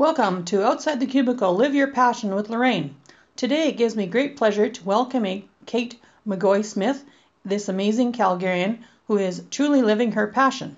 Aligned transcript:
Welcome 0.00 0.46
to 0.46 0.64
Outside 0.64 0.98
the 0.98 1.04
Cubicle 1.04 1.54
Live 1.54 1.74
Your 1.74 1.88
Passion 1.88 2.34
with 2.34 2.48
Lorraine. 2.48 2.96
Today 3.36 3.68
it 3.68 3.76
gives 3.76 3.94
me 3.94 4.06
great 4.06 4.34
pleasure 4.34 4.66
to 4.66 4.84
welcome 4.84 5.42
Kate 5.66 6.00
McGoey 6.26 6.64
Smith, 6.64 7.04
this 7.44 7.68
amazing 7.68 8.12
Calgarian 8.14 8.78
who 9.08 9.18
is 9.18 9.42
truly 9.50 9.82
living 9.82 10.12
her 10.12 10.28
passion. 10.28 10.76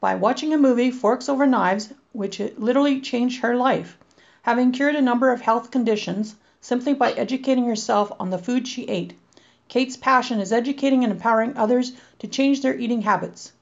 By 0.00 0.16
watching 0.16 0.52
a 0.52 0.58
movie, 0.58 0.90
Forks 0.90 1.28
Over 1.28 1.46
Knives, 1.46 1.92
which 2.10 2.40
literally 2.58 3.00
changed 3.00 3.42
her 3.42 3.54
life, 3.54 3.96
having 4.42 4.72
cured 4.72 4.96
a 4.96 5.00
number 5.00 5.30
of 5.30 5.42
health 5.42 5.70
conditions 5.70 6.34
simply 6.60 6.94
by 6.94 7.12
educating 7.12 7.66
herself 7.66 8.10
on 8.18 8.30
the 8.30 8.38
food 8.38 8.66
she 8.66 8.88
ate. 8.88 9.16
Kate's 9.68 9.96
passion 9.96 10.40
is 10.40 10.52
educating 10.52 11.04
and 11.04 11.12
empowering 11.12 11.56
others 11.56 11.92
to 12.18 12.26
change 12.26 12.60
their 12.60 12.76
eating 12.76 13.02
habits. 13.02 13.52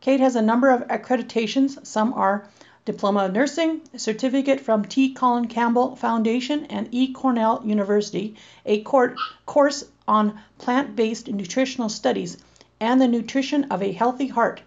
Kate 0.00 0.20
has 0.20 0.36
a 0.36 0.42
number 0.42 0.70
of 0.70 0.86
accreditations. 0.86 1.84
Some 1.84 2.12
are 2.12 2.46
Diploma 2.84 3.26
of 3.26 3.32
Nursing, 3.32 3.80
a 3.94 3.98
certificate 4.00 4.58
from 4.58 4.84
T. 4.84 5.14
Colin 5.14 5.46
Campbell 5.46 5.94
Foundation 5.94 6.64
and 6.64 6.88
E. 6.90 7.12
Cornell 7.12 7.62
University, 7.64 8.34
a 8.66 8.80
court, 8.82 9.16
course 9.46 9.84
on 10.08 10.40
plant 10.58 10.96
based 10.96 11.28
nutritional 11.28 11.88
studies, 11.88 12.38
and 12.80 13.00
the 13.00 13.06
nutrition 13.06 13.62
of 13.70 13.84
a 13.84 13.92
healthy 13.92 14.26
heart. 14.26 14.62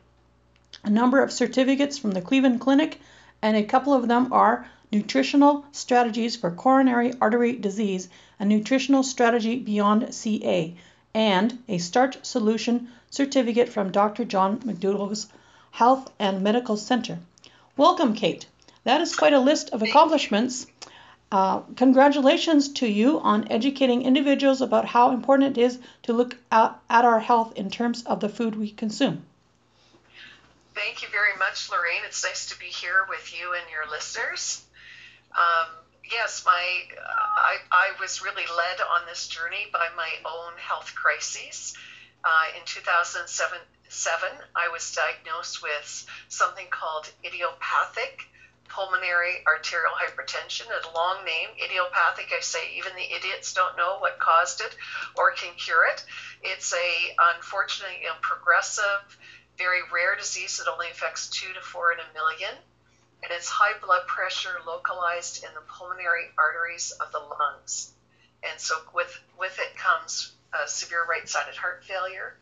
A 0.85 0.89
number 0.89 1.19
of 1.19 1.33
certificates 1.33 1.97
from 1.97 2.11
the 2.11 2.21
Cleveland 2.21 2.61
Clinic, 2.61 3.01
and 3.41 3.57
a 3.57 3.63
couple 3.63 3.93
of 3.93 4.07
them 4.07 4.31
are 4.31 4.65
Nutritional 4.93 5.65
Strategies 5.73 6.37
for 6.37 6.51
Coronary 6.51 7.11
Artery 7.19 7.51
Disease, 7.51 8.07
a 8.39 8.45
nutritional 8.45 9.03
strategy 9.03 9.59
beyond 9.59 10.13
CA, 10.13 10.73
and 11.13 11.61
a 11.67 11.79
Starch 11.79 12.23
Solution 12.23 12.87
certificate 13.09 13.67
from 13.67 13.91
Dr. 13.91 14.23
John 14.23 14.59
McDougall's 14.59 15.27
Health 15.71 16.13
and 16.17 16.41
Medical 16.41 16.77
Center. 16.77 17.19
Welcome, 17.77 18.13
Kate. 18.13 18.45
That 18.85 19.01
is 19.01 19.15
quite 19.17 19.33
a 19.33 19.39
list 19.39 19.71
of 19.71 19.81
accomplishments. 19.81 20.65
Uh, 21.29 21.59
congratulations 21.75 22.69
to 22.69 22.87
you 22.87 23.19
on 23.19 23.51
educating 23.51 24.03
individuals 24.03 24.61
about 24.61 24.85
how 24.85 25.11
important 25.11 25.57
it 25.57 25.61
is 25.61 25.79
to 26.03 26.13
look 26.13 26.37
at, 26.51 26.79
at 26.89 27.03
our 27.03 27.19
health 27.19 27.57
in 27.57 27.69
terms 27.69 28.03
of 28.03 28.21
the 28.21 28.29
food 28.29 28.55
we 28.55 28.71
consume. 28.71 29.25
Thank 30.73 31.01
you 31.01 31.09
very 31.09 31.35
much, 31.37 31.69
Lorraine. 31.69 32.03
It's 32.05 32.23
nice 32.23 32.47
to 32.47 32.59
be 32.59 32.67
here 32.67 33.05
with 33.09 33.37
you 33.37 33.53
and 33.53 33.63
your 33.69 33.89
listeners. 33.91 34.63
Um, 35.35 35.67
yes, 36.09 36.43
my 36.45 36.81
I, 37.01 37.57
I 37.71 37.89
was 37.99 38.21
really 38.21 38.43
led 38.43 38.79
on 38.79 39.05
this 39.05 39.27
journey 39.27 39.67
by 39.73 39.87
my 39.97 40.09
own 40.25 40.53
health 40.57 40.93
crises. 40.95 41.75
Uh, 42.23 42.57
in 42.57 42.61
2007, 42.65 43.57
seven, 43.89 44.29
I 44.55 44.69
was 44.69 44.93
diagnosed 44.93 45.61
with 45.61 46.05
something 46.29 46.67
called 46.69 47.11
idiopathic 47.23 48.27
pulmonary 48.67 49.43
arterial 49.47 49.93
hypertension. 49.93 50.65
A 50.67 50.95
long 50.95 51.23
name, 51.23 51.49
idiopathic. 51.63 52.31
I 52.35 52.41
say 52.41 52.75
even 52.77 52.95
the 52.95 53.15
idiots 53.15 53.53
don't 53.53 53.77
know 53.77 53.97
what 53.99 54.19
caused 54.19 54.61
it 54.61 54.75
or 55.15 55.31
can 55.31 55.53
cure 55.55 55.85
it. 55.87 56.03
It's 56.43 56.73
a 56.73 57.15
unfortunately 57.35 57.99
you 58.01 58.07
know, 58.07 58.15
progressive, 58.21 59.17
very 59.57 59.79
rare 59.93 60.15
disease 60.15 60.57
that 60.57 60.69
only 60.69 60.89
affects 60.89 61.29
two 61.29 61.53
to 61.53 61.61
four 61.61 61.93
in 61.93 61.99
a 61.99 62.13
million. 62.13 62.51
And 63.23 63.31
it's 63.31 63.47
high 63.47 63.79
blood 63.79 64.05
pressure 64.07 64.59
localized 64.67 65.43
in 65.43 65.49
the 65.55 65.61
pulmonary 65.61 66.25
arteries 66.37 66.91
of 66.91 67.11
the 67.11 67.19
lungs. 67.19 67.93
And 68.43 68.59
so 68.59 68.75
with 68.93 69.17
with 69.37 69.57
it 69.59 69.77
comes 69.77 70.33
severe 70.67 71.05
right-sided 71.05 71.55
heart 71.55 71.83
failure, 71.83 72.37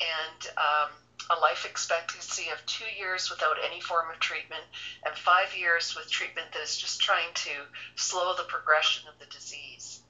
and 0.00 0.48
um, 0.58 0.90
a 1.30 1.40
life 1.40 1.64
expectancy 1.64 2.50
of 2.50 2.64
two 2.66 2.84
years 2.98 3.30
without 3.30 3.56
any 3.64 3.80
form 3.80 4.10
of 4.10 4.18
treatment, 4.20 4.62
and 5.06 5.14
five 5.16 5.56
years 5.56 5.94
with 5.96 6.10
treatment 6.10 6.52
that 6.52 6.62
is 6.62 6.76
just 6.76 7.00
trying 7.00 7.32
to 7.34 7.50
slow 7.96 8.34
the 8.36 8.44
progression 8.44 9.08
of 9.08 9.18
the 9.18 9.32
disease. 9.32 10.00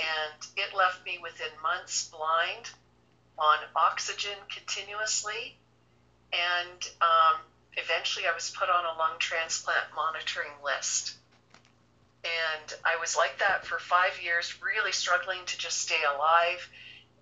And 0.00 0.46
it 0.56 0.74
left 0.76 1.04
me 1.04 1.18
within 1.22 1.50
months 1.62 2.08
blind 2.08 2.70
on 3.38 3.58
oxygen 3.76 4.36
continuously, 4.50 5.56
and 6.32 6.88
um, 7.00 7.40
eventually 7.76 8.26
I 8.26 8.34
was 8.34 8.50
put 8.50 8.68
on 8.68 8.84
a 8.84 8.98
lung 8.98 9.18
transplant 9.18 9.84
monitoring 9.94 10.52
list. 10.64 11.16
And 12.24 12.72
I 12.84 12.96
was 13.00 13.16
like 13.16 13.38
that 13.40 13.66
for 13.66 13.78
five 13.78 14.12
years, 14.22 14.62
really 14.62 14.92
struggling 14.92 15.40
to 15.44 15.58
just 15.58 15.78
stay 15.78 16.00
alive 16.14 16.68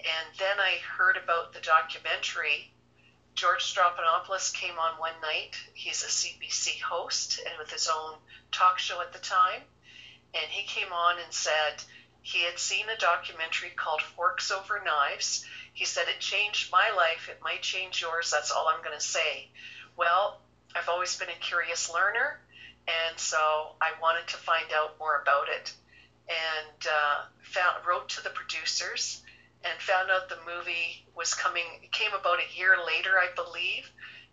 and 0.00 0.38
then 0.38 0.58
I 0.58 0.78
heard 0.96 1.16
about 1.16 1.52
the 1.52 1.60
documentary. 1.60 2.72
George 3.34 3.74
Stroumboulopoulos 3.74 4.52
came 4.54 4.78
on 4.78 4.98
one 4.98 5.20
night. 5.22 5.56
He's 5.74 6.02
a 6.02 6.06
CBC 6.06 6.80
host 6.80 7.40
and 7.46 7.58
with 7.58 7.70
his 7.70 7.88
own 7.88 8.14
talk 8.50 8.78
show 8.78 9.00
at 9.00 9.12
the 9.12 9.18
time. 9.18 9.62
And 10.34 10.44
he 10.50 10.66
came 10.66 10.92
on 10.92 11.18
and 11.18 11.32
said 11.32 11.82
he 12.22 12.44
had 12.44 12.58
seen 12.58 12.88
a 12.88 12.96
documentary 12.96 13.70
called 13.70 14.02
Forks 14.02 14.50
Over 14.50 14.80
Knives. 14.84 15.44
He 15.72 15.84
said 15.84 16.08
it 16.08 16.20
changed 16.20 16.72
my 16.72 16.90
life. 16.96 17.28
It 17.28 17.42
might 17.42 17.62
change 17.62 18.00
yours. 18.00 18.30
That's 18.30 18.50
all 18.50 18.68
I'm 18.68 18.82
going 18.82 18.96
to 18.96 19.04
say. 19.04 19.48
Well, 19.96 20.40
I've 20.74 20.88
always 20.88 21.16
been 21.16 21.28
a 21.28 21.40
curious 21.40 21.92
learner. 21.92 22.40
And 22.86 23.18
so 23.18 23.36
I 23.80 23.92
wanted 24.00 24.28
to 24.28 24.36
find 24.36 24.72
out 24.72 24.98
more 24.98 25.20
about 25.20 25.48
it 25.48 25.72
and 26.28 26.86
uh, 26.86 27.24
found, 27.42 27.86
wrote 27.86 28.08
to 28.10 28.22
the 28.22 28.30
producers 28.30 29.22
and 29.64 29.80
found 29.80 30.10
out 30.10 30.28
the 30.28 30.38
movie 30.46 31.06
was 31.14 31.34
coming, 31.34 31.64
it 31.82 31.92
came 31.92 32.12
about 32.18 32.38
a 32.38 32.58
year 32.58 32.76
later, 32.86 33.18
I 33.18 33.28
believe, 33.34 33.90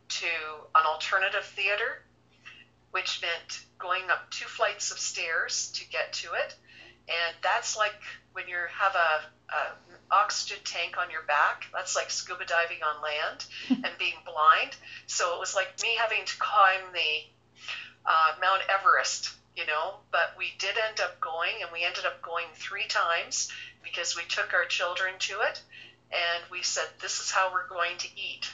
to 0.09 0.27
an 0.75 0.85
alternative 0.85 1.43
theater, 1.43 2.03
which 2.91 3.21
meant 3.21 3.65
going 3.77 4.09
up 4.09 4.29
two 4.31 4.47
flights 4.47 4.91
of 4.91 4.99
stairs 4.99 5.71
to 5.73 5.87
get 5.89 6.13
to 6.13 6.33
it. 6.33 6.55
And 7.07 7.35
that's 7.41 7.77
like 7.77 8.01
when 8.33 8.47
you 8.47 8.57
have 8.71 8.95
a, 8.95 9.53
a 9.53 9.87
oxygen 10.11 10.57
tank 10.63 10.97
on 10.97 11.09
your 11.11 11.23
back. 11.23 11.65
That's 11.73 11.95
like 11.95 12.09
scuba 12.09 12.45
diving 12.45 12.79
on 12.83 13.01
land 13.01 13.45
and 13.69 13.97
being 13.97 14.17
blind. 14.25 14.75
So 15.07 15.35
it 15.35 15.39
was 15.39 15.55
like 15.55 15.67
me 15.81 15.95
having 15.99 16.25
to 16.25 16.37
climb 16.37 16.81
the 16.93 17.61
uh, 18.05 18.35
Mount 18.41 18.61
Everest, 18.69 19.31
you 19.57 19.65
know. 19.65 19.95
But 20.11 20.35
we 20.37 20.53
did 20.59 20.75
end 20.87 21.01
up 21.01 21.19
going, 21.19 21.61
and 21.61 21.71
we 21.73 21.83
ended 21.83 22.05
up 22.05 22.21
going 22.21 22.45
three 22.53 22.87
times 22.87 23.51
because 23.83 24.15
we 24.15 24.23
took 24.29 24.53
our 24.53 24.65
children 24.65 25.13
to 25.19 25.41
it 25.41 25.61
and 26.11 26.43
we 26.51 26.61
said, 26.63 26.87
this 27.01 27.19
is 27.19 27.31
how 27.31 27.51
we're 27.51 27.67
going 27.67 27.97
to 27.97 28.07
eat. 28.15 28.49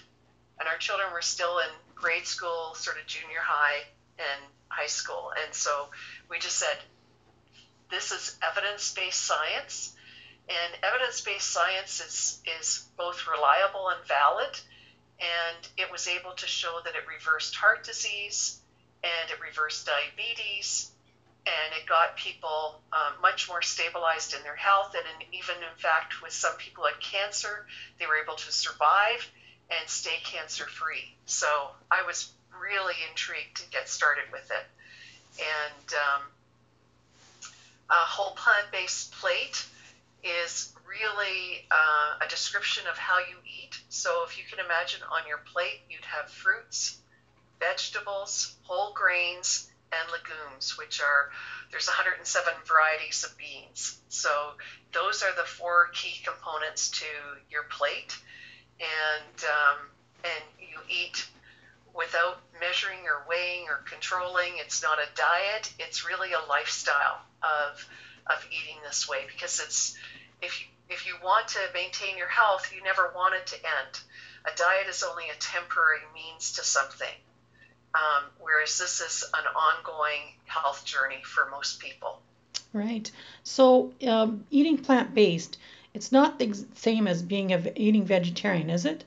And 0.60 0.68
our 0.68 0.78
children 0.78 1.12
were 1.12 1.22
still 1.22 1.60
in 1.60 1.70
grade 1.96 2.26
school, 2.26 2.74
sort 2.76 2.98
of 3.00 3.06
junior 3.06 3.42
high 3.42 3.84
and 4.18 4.44
high 4.70 4.88
school. 4.88 5.32
And 5.44 5.54
so 5.54 5.88
we 6.30 6.40
just 6.40 6.58
said, 6.58 6.78
this 7.92 8.12
is 8.12 8.38
evidence 8.42 8.94
based 8.94 9.22
science. 9.22 9.96
And 10.50 10.84
evidence 10.84 11.22
based 11.22 11.52
science 11.52 12.00
is, 12.00 12.42
is 12.60 12.86
both 12.98 13.28
reliable 13.28 13.90
and 13.90 14.04
valid. 14.08 14.60
And 15.20 15.68
it 15.78 15.92
was 15.92 16.08
able 16.08 16.32
to 16.32 16.48
show 16.48 16.80
that 16.84 16.96
it 16.96 17.04
reversed 17.08 17.56
heart 17.56 17.84
disease 17.84 18.60
and 19.04 19.32
it 19.32 19.40
reversed 19.40 19.86
diabetes 19.86 20.93
and 21.46 21.74
it 21.80 21.88
got 21.88 22.16
people 22.16 22.82
um, 22.94 23.14
much 23.22 23.50
more 23.50 23.62
stabilized 23.62 24.34
in 24.34 24.42
their 24.44 24.56
health. 24.56 24.96
And 24.96 25.04
in, 25.22 25.34
even 25.38 25.56
in 25.58 25.78
fact, 25.78 26.22
with 26.22 26.32
some 26.32 26.56
people 26.58 26.86
had 26.86 27.00
cancer, 27.02 27.66
they 28.00 28.06
were 28.06 28.16
able 28.16 28.36
to 28.36 28.52
survive 28.52 29.28
and 29.70 29.90
stay 29.90 30.18
cancer 30.24 30.66
free. 30.66 31.16
So 31.26 31.48
I 31.92 32.04
was 32.04 32.32
really 32.62 32.96
intrigued 33.10 33.58
to 33.58 33.70
get 33.72 33.90
started 33.90 34.26
with 34.32 34.50
it. 34.52 34.66
And 35.40 35.94
um, 35.94 36.22
a 37.90 37.94
whole 37.94 38.36
plant 38.36 38.72
based 38.72 39.12
plate 39.14 39.66
is 40.24 40.74
really 40.88 41.66
uh, 41.70 42.26
a 42.26 42.30
description 42.30 42.88
of 42.90 42.98
how 42.98 43.20
you 43.20 43.36
eat. 43.46 43.78
So 43.90 44.24
if 44.26 44.38
you 44.38 44.44
can 44.50 44.64
imagine 44.64 45.02
on 45.12 45.28
your 45.28 45.40
plate, 45.52 45.82
you'd 45.90 46.06
have 46.06 46.30
fruits, 46.30 47.00
vegetables, 47.60 48.56
whole 48.64 48.94
grains, 48.94 49.70
and 50.02 50.12
legumes, 50.12 50.78
which 50.78 51.02
are 51.02 51.30
there's 51.72 51.88
107 51.88 52.54
varieties 52.66 53.24
of 53.24 53.38
beans. 53.38 54.00
So 54.10 54.54
those 54.92 55.24
are 55.24 55.36
the 55.36 55.44
four 55.44 55.90
key 55.94 56.22
components 56.24 56.90
to 57.02 57.06
your 57.50 57.64
plate, 57.64 58.18
and 58.80 59.44
um, 59.44 59.78
and 60.24 60.44
you 60.60 60.80
eat 60.90 61.26
without 61.94 62.42
measuring 62.60 63.06
or 63.06 63.26
weighing 63.28 63.68
or 63.70 63.78
controlling. 63.86 64.54
It's 64.58 64.82
not 64.82 65.00
a 65.00 65.08
diet. 65.16 65.74
It's 65.80 66.06
really 66.06 66.34
a 66.34 66.50
lifestyle 66.50 67.22
of 67.42 67.88
of 68.28 68.46
eating 68.52 68.78
this 68.84 69.08
way 69.08 69.26
because 69.28 69.60
it's 69.60 69.98
if 70.42 70.62
you 70.62 70.68
if 70.90 71.08
you 71.08 71.16
want 71.24 71.48
to 71.50 71.60
maintain 71.74 72.18
your 72.18 72.28
health, 72.28 72.72
you 72.76 72.84
never 72.84 73.12
want 73.16 73.36
it 73.36 73.48
to 73.48 73.56
end. 73.56 74.00
A 74.46 74.56
diet 74.56 74.88
is 74.90 75.04
only 75.04 75.30
a 75.30 75.36
temporary 75.40 76.02
means 76.14 76.54
to 76.54 76.64
something 76.64 77.16
um, 77.96 78.24
whereas 78.40 78.78
this 78.78 79.02
is 79.02 79.24
an 79.34 79.46
ongoing 79.46 80.34
health 80.46 80.86
journey 80.86 81.22
for 81.24 81.50
most 81.52 81.80
people. 81.80 82.22
Right. 82.74 83.10
So 83.44 83.94
um, 84.08 84.46
eating 84.50 84.78
plant 84.78 85.14
based, 85.14 85.58
it's 85.94 86.12
not 86.12 86.40
the 86.40 86.54
same 86.76 87.08
as 87.08 87.22
being 87.22 87.54
a 87.54 87.62
eating 87.76 88.04
vegetarian, 88.04 88.70
is 88.70 88.86
it? 88.86 89.04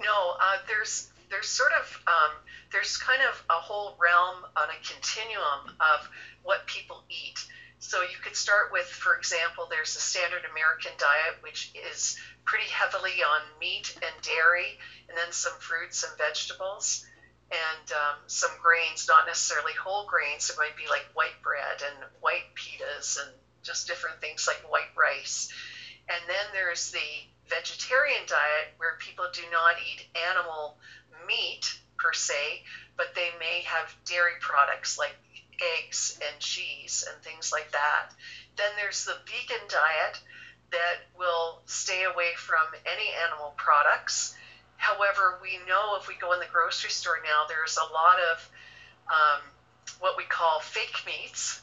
No. 0.00 0.36
Uh, 0.40 0.58
there's 0.68 1.10
there's 1.28 1.48
sort 1.48 1.72
of 1.72 2.00
um, 2.06 2.32
there's 2.70 2.96
kind 2.96 3.20
of 3.22 3.42
a 3.50 3.54
whole 3.60 3.96
realm 3.98 4.44
on 4.56 4.68
a 4.70 4.86
continuum 4.86 5.76
of 5.80 6.08
what 6.44 6.66
people 6.66 7.02
eat. 7.08 7.38
So 7.80 8.02
you 8.02 8.16
could 8.22 8.36
start 8.36 8.70
with, 8.72 8.86
for 8.86 9.16
example, 9.16 9.66
there's 9.68 9.96
a 9.96 10.00
standard 10.00 10.42
American 10.52 10.92
diet, 10.98 11.42
which 11.42 11.72
is 11.90 12.16
pretty 12.44 12.70
heavily 12.70 13.22
on 13.26 13.42
meat 13.60 13.96
and 13.96 14.22
dairy, 14.22 14.78
and 15.08 15.18
then 15.18 15.32
some 15.32 15.52
fruits 15.58 16.04
and 16.04 16.16
vegetables, 16.16 17.04
and 17.52 17.92
um, 17.92 18.16
some 18.26 18.50
grains, 18.62 19.06
not 19.08 19.26
necessarily 19.26 19.74
whole 19.74 20.06
grains. 20.06 20.48
It 20.48 20.56
might 20.56 20.76
be 20.76 20.88
like 20.88 21.04
white 21.12 21.40
bread 21.42 21.82
and 21.84 22.04
white 22.20 22.48
pitas 22.56 23.20
and 23.20 23.30
just 23.62 23.86
different 23.86 24.20
things 24.20 24.46
like 24.46 24.60
white 24.70 24.90
rice. 24.96 25.48
And 26.08 26.22
then 26.26 26.46
there's 26.52 26.90
the 26.90 26.98
vegetarian 27.48 28.22
diet 28.26 28.72
where 28.78 28.96
people 28.98 29.26
do 29.32 29.42
not 29.50 29.76
eat 29.78 30.06
animal 30.30 30.76
meat 31.26 31.78
per 31.98 32.12
se, 32.12 32.62
but 32.96 33.14
they 33.14 33.30
may 33.38 33.60
have 33.66 33.94
dairy 34.04 34.40
products 34.40 34.98
like 34.98 35.14
eggs 35.78 36.18
and 36.26 36.40
cheese 36.40 37.04
and 37.08 37.22
things 37.22 37.52
like 37.52 37.70
that. 37.72 38.08
Then 38.56 38.70
there's 38.76 39.04
the 39.04 39.16
vegan 39.26 39.68
diet 39.68 40.18
that 40.72 41.04
will 41.16 41.60
stay 41.66 42.04
away 42.04 42.32
from 42.36 42.66
any 42.86 43.10
animal 43.24 43.54
products. 43.56 44.34
However, 44.82 45.38
we 45.40 45.60
know 45.68 45.94
if 45.94 46.08
we 46.08 46.16
go 46.16 46.32
in 46.32 46.40
the 46.40 46.50
grocery 46.52 46.90
store 46.90 47.20
now, 47.22 47.46
there's 47.46 47.76
a 47.78 47.92
lot 47.92 48.18
of 48.18 48.50
um, 49.06 49.40
what 50.00 50.16
we 50.16 50.24
call 50.24 50.58
fake 50.58 51.06
meats. 51.06 51.62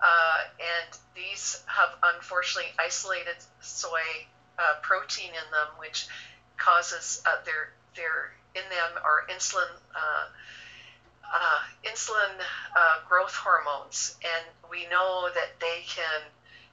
Uh, 0.00 0.38
and 0.60 0.98
these 1.16 1.64
have 1.66 1.90
unfortunately 2.14 2.70
isolated 2.78 3.34
soy 3.60 4.06
uh, 4.56 4.74
protein 4.82 5.30
in 5.30 5.50
them, 5.50 5.66
which 5.78 6.06
causes 6.58 7.20
uh, 7.26 7.42
their 7.44 7.72
their 7.96 8.30
in 8.54 8.62
them 8.70 9.02
are 9.02 9.26
insulin 9.28 9.68
uh, 9.96 10.26
uh, 11.34 11.60
insulin 11.84 12.38
uh, 12.76 12.98
growth 13.08 13.34
hormones, 13.34 14.14
and 14.22 14.70
we 14.70 14.86
know 14.86 15.28
that 15.34 15.58
they 15.58 15.82
can 15.88 16.22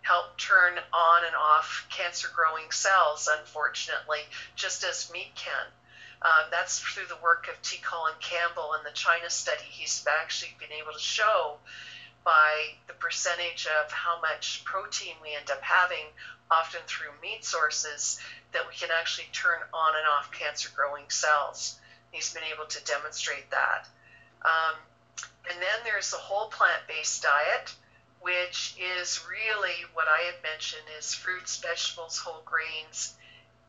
help 0.04 0.38
turn 0.38 0.78
on 0.94 1.26
and 1.26 1.36
off 1.36 1.88
cancer 1.90 2.30
growing 2.36 2.70
cells, 2.70 3.28
unfortunately, 3.40 4.20
just 4.56 4.84
as 4.84 5.12
meat 5.12 5.32
can. 5.36 5.66
Um, 6.22 6.50
that's 6.50 6.80
through 6.80 7.08
the 7.08 7.22
work 7.22 7.48
of 7.48 7.62
T. 7.62 7.78
Colin 7.84 8.16
Campbell 8.20 8.74
in 8.74 8.84
the 8.84 8.92
China 8.92 9.30
study. 9.30 9.64
He's 9.70 10.06
actually 10.20 10.56
been 10.60 10.72
able 10.72 10.94
to 10.94 11.00
show 11.00 11.58
by 12.24 12.76
the 12.88 12.94
percentage 12.94 13.68
of 13.80 13.92
how 13.92 14.20
much 14.20 14.64
protein 14.66 15.14
we 15.22 15.36
end 15.36 15.50
up 15.52 15.62
having, 15.62 16.06
often 16.52 16.82
through 16.88 17.12
meat 17.22 17.46
sources, 17.46 18.20
that 18.52 18.68
we 18.68 18.74
can 18.74 18.90
actually 19.00 19.28
turn 19.32 19.60
on 19.74 19.96
and 19.96 20.08
off 20.08 20.32
cancer 20.32 20.70
growing 20.76 21.10
cells. 21.10 21.80
He's 22.12 22.34
been 22.34 22.44
able 22.54 22.66
to 22.66 22.84
demonstrate 22.84 23.50
that. 23.52 23.88
Um, 24.44 24.76
and 25.50 25.62
then 25.62 25.80
there's 25.84 26.12
the 26.12 26.18
whole 26.18 26.48
plant 26.48 26.82
based 26.88 27.24
diet, 27.24 27.74
which 28.20 28.76
is 28.78 29.24
really 29.30 29.86
what 29.94 30.08
I 30.08 30.24
had 30.24 30.44
mentioned 30.44 30.84
is 30.98 31.14
fruits, 31.14 31.58
vegetables, 31.58 32.18
whole 32.18 32.42
grains, 32.44 33.16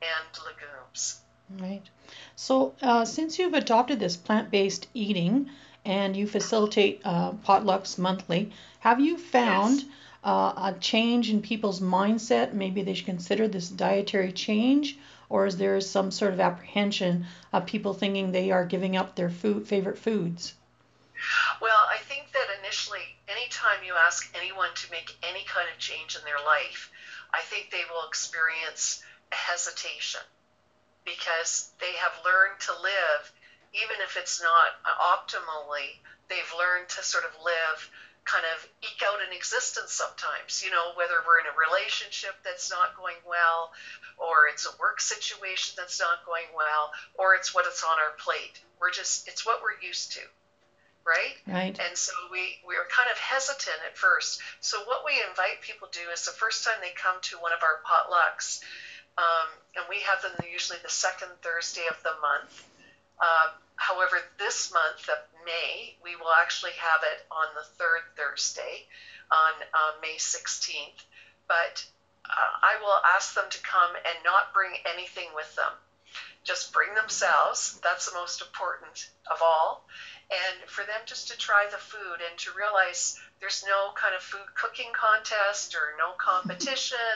and 0.03 0.39
legumes. 0.45 1.21
Right. 1.57 1.89
So, 2.37 2.75
uh, 2.83 3.07
since 3.07 3.39
you've 3.39 3.55
adopted 3.55 3.99
this 3.99 4.19
plant 4.19 4.51
based 4.51 4.87
eating 4.93 5.49
and 5.83 6.15
you 6.15 6.27
facilitate 6.27 7.01
uh, 7.05 7.33
potlucks 7.33 7.97
monthly, 7.97 8.53
have 8.81 9.01
you 9.01 9.17
found 9.17 9.81
yes. 9.81 9.89
uh, 10.25 10.53
a 10.57 10.77
change 10.79 11.31
in 11.31 11.41
people's 11.41 11.81
mindset? 11.81 12.53
Maybe 12.53 12.83
they 12.83 12.93
should 12.93 13.07
consider 13.07 13.49
this 13.49 13.71
dietary 13.71 14.33
change, 14.33 14.99
or 15.31 15.47
is 15.47 15.57
there 15.57 15.81
some 15.81 16.11
sort 16.11 16.35
of 16.35 16.41
apprehension 16.41 17.27
of 17.51 17.65
people 17.65 17.95
thinking 17.95 18.31
they 18.31 18.51
are 18.51 18.67
giving 18.67 18.95
up 18.95 19.15
their 19.15 19.31
food 19.31 19.67
favorite 19.67 19.99
foods? 19.99 20.53
Well, 21.63 21.89
I 21.89 21.97
think 21.97 22.31
that 22.33 22.59
initially, 22.61 23.17
anytime 23.27 23.83
you 23.87 23.95
ask 23.95 24.31
anyone 24.37 24.75
to 24.75 24.91
make 24.91 25.17
any 25.23 25.45
kind 25.45 25.69
of 25.73 25.79
change 25.79 26.15
in 26.15 26.25
their 26.25 26.45
life, 26.45 26.93
I 27.33 27.41
think 27.41 27.71
they 27.71 27.85
will 27.91 28.07
experience 28.07 29.03
a 29.33 29.35
hesitation 29.35 30.21
because 31.09 31.73
they 31.81 31.93
have 31.97 32.13
learned 32.25 32.61
to 32.69 32.73
live, 32.85 33.23
even 33.73 33.97
if 34.05 34.17
it's 34.21 34.43
not 34.45 34.77
optimally, 34.85 35.97
they've 36.29 36.53
learned 36.61 36.89
to 36.89 37.01
sort 37.01 37.25
of 37.25 37.33
live 37.41 37.89
kind 38.29 38.45
of 38.53 38.61
eke 38.85 39.01
out 39.09 39.25
an 39.25 39.33
existence 39.33 39.89
sometimes, 39.97 40.61
you 40.61 40.69
know, 40.69 40.93
whether 41.01 41.25
we're 41.25 41.41
in 41.41 41.49
a 41.49 41.57
relationship 41.57 42.37
that's 42.45 42.69
not 42.69 42.93
going 42.93 43.17
well, 43.25 43.73
or 44.21 44.53
it's 44.53 44.69
a 44.69 44.77
work 44.77 45.01
situation 45.01 45.73
that's 45.81 45.97
not 45.97 46.21
going 46.29 46.45
well, 46.53 46.93
or 47.17 47.33
it's 47.35 47.55
what 47.57 47.65
it's 47.65 47.81
on 47.81 47.97
our 47.97 48.13
plate. 48.21 48.61
We're 48.77 48.93
just, 48.93 49.27
it's 49.29 49.47
what 49.47 49.65
we're 49.65 49.81
used 49.81 50.13
to 50.13 50.25
right? 51.09 51.41
Right. 51.49 51.73
And 51.81 51.97
so 51.97 52.13
we, 52.31 52.61
we 52.69 52.77
are 52.77 52.85
kind 52.93 53.09
of 53.09 53.17
hesitant 53.17 53.81
at 53.89 53.97
first. 53.97 54.45
So 54.61 54.77
what 54.85 55.09
we 55.09 55.17
invite 55.25 55.65
people 55.65 55.89
to 55.89 55.99
do 55.99 56.05
is 56.13 56.29
the 56.29 56.37
first 56.37 56.69
time 56.69 56.77
they 56.85 56.93
come 56.93 57.17
to 57.33 57.41
one 57.41 57.57
of 57.57 57.65
our 57.65 57.81
potlucks, 57.81 58.61
um, 59.19 59.49
and 59.75 59.85
we 59.91 59.99
have 60.07 60.23
them 60.23 60.33
usually 60.47 60.79
the 60.83 60.91
second 60.91 61.29
Thursday 61.43 61.85
of 61.91 61.99
the 62.03 62.15
month. 62.23 62.63
Uh, 63.19 63.51
however, 63.75 64.23
this 64.39 64.73
month 64.73 65.09
of 65.11 65.19
May, 65.45 65.99
we 66.03 66.15
will 66.15 66.33
actually 66.41 66.79
have 66.79 67.03
it 67.03 67.27
on 67.31 67.47
the 67.59 67.67
third 67.75 68.07
Thursday 68.17 68.87
on 69.33 69.53
uh, 69.75 69.99
May 70.01 70.15
16th. 70.17 71.03
But 71.49 71.85
uh, 72.25 72.53
I 72.63 72.79
will 72.81 73.03
ask 73.17 73.35
them 73.35 73.51
to 73.51 73.63
come 73.63 73.91
and 73.97 74.17
not 74.25 74.55
bring 74.55 74.71
anything 74.87 75.29
with 75.35 75.51
them. 75.57 75.75
Just 76.45 76.73
bring 76.73 76.95
themselves. 76.95 77.81
That's 77.83 78.07
the 78.07 78.17
most 78.17 78.41
important 78.41 79.11
of 79.31 79.39
all 79.43 79.85
and 80.31 80.69
for 80.69 80.85
them 80.85 81.01
just 81.07 81.29
to 81.29 81.39
try 81.39 81.67
the 81.71 81.79
food 81.79 82.21
and 82.21 82.37
to 82.39 82.51
realize 82.53 83.17
there's 83.41 83.65
no 83.67 83.93
kind 83.97 84.15
of 84.15 84.21
food 84.21 84.45
cooking 84.55 84.93
contest 84.93 85.75
or 85.75 85.97
no 85.99 86.13
competition. 86.19 86.99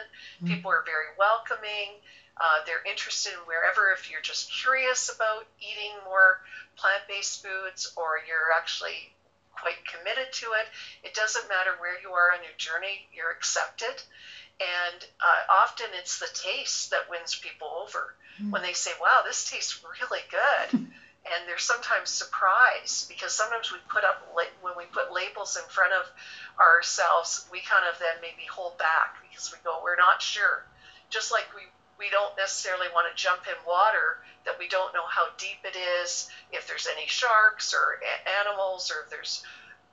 Mm-hmm. 0.42 0.54
People 0.54 0.70
are 0.72 0.82
very 0.82 1.12
welcoming. 1.18 2.00
Uh, 2.40 2.64
they're 2.66 2.82
interested 2.88 3.32
in 3.34 3.38
wherever, 3.46 3.92
if 3.92 4.10
you're 4.10 4.24
just 4.24 4.50
curious 4.50 5.12
about 5.14 5.46
eating 5.60 5.92
more 6.04 6.40
plant 6.74 7.04
based 7.06 7.44
foods 7.44 7.92
or 7.96 8.18
you're 8.26 8.50
actually 8.56 9.12
quite 9.52 9.78
committed 9.86 10.32
to 10.32 10.46
it, 10.58 10.66
it 11.04 11.14
doesn't 11.14 11.48
matter 11.48 11.70
where 11.78 12.00
you 12.00 12.10
are 12.10 12.32
on 12.32 12.42
your 12.42 12.56
journey, 12.56 13.06
you're 13.14 13.30
accepted. 13.30 14.02
And 14.58 15.04
uh, 15.20 15.52
often 15.62 15.86
it's 15.94 16.18
the 16.18 16.30
taste 16.34 16.90
that 16.90 17.10
wins 17.10 17.36
people 17.36 17.68
over 17.82 18.14
mm-hmm. 18.40 18.50
when 18.50 18.62
they 18.62 18.72
say, 18.72 18.90
wow, 19.00 19.22
this 19.24 19.50
tastes 19.50 19.84
really 20.00 20.22
good. 20.30 20.86
and 21.26 21.46
they're 21.46 21.58
sometimes 21.58 22.10
surprised 22.10 23.08
because 23.08 23.32
sometimes 23.32 23.70
we 23.70 23.78
put 23.88 24.04
up 24.04 24.26
when 24.34 24.74
we 24.76 24.84
put 24.90 25.12
labels 25.12 25.56
in 25.56 25.62
front 25.68 25.92
of 25.92 26.10
ourselves 26.58 27.46
we 27.52 27.60
kind 27.60 27.84
of 27.86 27.98
then 27.98 28.18
maybe 28.20 28.42
hold 28.50 28.76
back 28.78 29.16
because 29.22 29.52
we 29.52 29.58
go 29.64 29.80
we're 29.82 29.96
not 29.96 30.20
sure. 30.20 30.64
Just 31.10 31.30
like 31.30 31.46
we 31.54 31.62
we 31.98 32.10
don't 32.10 32.36
necessarily 32.36 32.88
want 32.94 33.06
to 33.06 33.14
jump 33.14 33.42
in 33.46 33.54
water 33.66 34.18
that 34.44 34.58
we 34.58 34.66
don't 34.66 34.92
know 34.94 35.06
how 35.06 35.26
deep 35.38 35.62
it 35.62 35.76
is 36.02 36.28
if 36.50 36.66
there's 36.66 36.88
any 36.90 37.06
sharks 37.06 37.72
or 37.72 38.00
animals 38.42 38.90
or 38.90 39.04
if 39.04 39.10
there's 39.10 39.44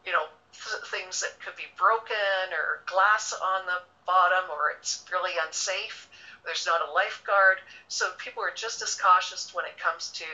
you 0.05 0.11
know 0.11 0.25
th- 0.53 0.83
things 0.89 1.21
that 1.21 1.37
could 1.45 1.55
be 1.55 1.69
broken 1.77 2.49
or 2.51 2.81
glass 2.87 3.33
on 3.33 3.65
the 3.67 3.77
bottom 4.07 4.49
or 4.49 4.71
it's 4.71 5.05
really 5.11 5.33
unsafe 5.45 6.09
there's 6.45 6.65
not 6.65 6.87
a 6.87 6.91
lifeguard. 6.91 7.59
So 7.87 8.11
people 8.17 8.43
are 8.43 8.53
just 8.53 8.81
as 8.81 8.95
cautious 8.95 9.53
when 9.53 9.65
it 9.65 9.77
comes 9.77 10.09
to 10.11 10.25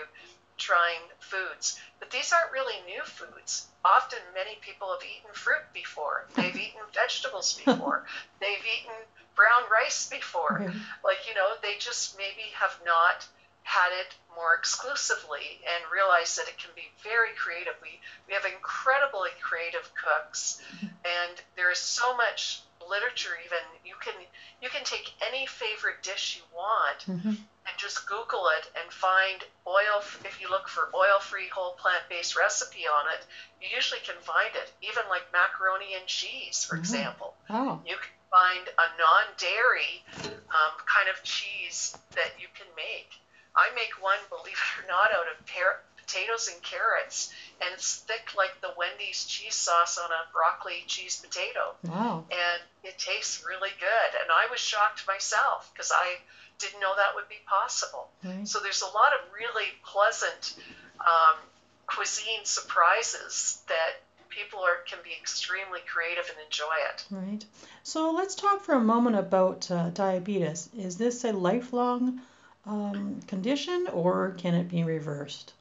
trying 0.58 1.02
foods. 1.20 1.80
But 2.00 2.12
these 2.12 2.32
aren't 2.32 2.52
really 2.52 2.76
new 2.86 3.04
foods. 3.04 3.68
Often, 3.84 4.20
many 4.34 4.58
people 4.62 4.90
have 4.92 5.04
eaten 5.04 5.34
fruit 5.34 5.66
before, 5.74 6.26
they've 6.36 6.56
eaten 6.56 6.82
vegetables 6.94 7.54
before, 7.54 8.06
they've 8.40 8.66
eaten 8.66 8.96
brown 9.36 9.64
rice 9.70 10.08
before. 10.10 10.60
Like, 11.04 11.28
you 11.28 11.36
know, 11.36 11.54
they 11.62 11.76
just 11.78 12.18
maybe 12.18 12.56
have 12.56 12.80
not 12.86 13.28
had 13.64 13.92
it 13.92 14.16
more 14.34 14.54
exclusively 14.54 15.60
and 15.66 15.84
realized 15.92 16.38
that 16.38 16.48
it 16.48 16.58
can 16.58 16.70
be 16.76 16.88
very 17.04 17.34
creative. 17.36 17.74
We, 17.82 18.00
we 18.28 18.34
have 18.34 18.46
incredibly 18.46 19.32
creative 19.42 19.92
cooks, 19.96 20.62
mm-hmm. 20.76 20.88
and 21.04 21.42
there 21.56 21.72
is 21.72 21.80
so 21.80 22.16
much 22.16 22.62
literature 22.88 23.34
even 23.44 23.58
you 23.84 23.96
can 24.00 24.14
you 24.62 24.70
can 24.70 24.84
take 24.84 25.12
any 25.26 25.48
favorite 25.48 26.04
dish 26.04 26.38
you 26.38 26.44
want 26.56 27.00
mm-hmm 27.20 27.34
and 27.75 27.82
just 27.82 28.08
Google 28.08 28.48
it 28.55 28.72
and 28.79 28.91
find 28.91 29.44
oil. 29.67 30.00
If 30.24 30.39
you 30.39 30.50
look 30.50 30.67
for 30.67 30.88
oil-free 30.96 31.50
whole 31.51 31.74
plant-based 31.75 32.38
recipe 32.38 32.88
on 32.88 33.12
it, 33.12 33.25
you 33.62 33.67
usually 33.75 34.00
can 34.00 34.15
find 34.22 34.55
it. 34.55 34.72
Even 34.82 35.03
like 35.10 35.27
macaroni 35.34 35.96
and 36.00 36.08
cheese, 36.08 36.63
for 36.63 36.75
mm-hmm. 36.75 36.88
example. 36.88 37.36
Oh. 37.50 37.82
You 37.86 38.00
can 38.00 38.15
find 38.32 38.63
a 38.63 38.88
non-dairy 38.96 40.08
um, 40.24 40.74
kind 40.88 41.12
of 41.12 41.22
cheese 41.24 41.98
that 42.15 42.39
you 42.39 42.48
can 42.55 42.67
make. 42.75 43.12
I 43.55 43.75
make 43.75 44.00
one, 44.00 44.20
believe 44.32 44.55
it 44.55 44.84
or 44.84 44.88
not, 44.88 45.12
out 45.12 45.27
of 45.32 45.46
par- 45.46 45.84
potatoes 46.00 46.51
and 46.51 46.62
carrots, 46.62 47.34
and 47.62 47.74
it's 47.74 48.03
thick 48.08 48.36
like 48.38 48.62
the 48.62 48.72
Wendy's 48.77 49.25
cheese 49.25 49.55
sauce 49.55 49.98
on 49.98 50.12
a 50.12 50.32
broccoli 50.32 50.84
cheese 50.88 51.20
potato. 51.20 51.75
Wow. 51.84 52.25
And 52.29 52.62
it 52.84 53.00
tastes 53.00 53.44
really 53.48 53.72
good. 53.79 54.12
And 54.22 54.29
I 54.32 54.51
was 54.51 54.60
shocked 54.60 55.08
myself 55.08 55.72
because 55.74 55.91
I 55.91 56.20
didn't 56.60 56.80
know 56.80 56.96
that 56.96 57.16
would 57.16 57.28
be 57.30 57.42
possible. 57.48 58.10
Right. 58.24 58.48
So 58.48 58.60
there's 58.60 58.82
a 58.82 58.86
lot 58.86 59.14
of 59.14 59.34
really 59.34 59.68
pleasant 59.84 60.56
um, 61.00 61.36
cuisine 61.88 62.44
surprises 62.44 63.62
that 63.68 64.02
people 64.30 64.60
are 64.60 64.78
can 64.88 65.00
be 65.04 65.12
extremely 65.20 65.80
creative 65.88 66.30
and 66.30 66.38
enjoy 66.46 66.76
it. 66.90 67.06
Right. 67.10 67.46
So 67.84 68.12
let's 68.12 68.36
talk 68.36 68.62
for 68.62 68.76
a 68.76 68.80
moment 68.80 69.16
about 69.16 69.70
uh, 69.72 69.90
diabetes. 69.90 70.70
Is 70.78 70.98
this 70.98 71.24
a 71.24 71.32
lifelong 71.32 72.22
um, 72.66 73.22
condition 73.28 73.88
or 73.94 74.36
can 74.38 74.54
it 74.54 74.70
be 74.70 74.84
reversed? 74.84 75.54